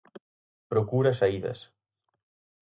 Procura 0.71 1.11
saídas. 1.19 1.59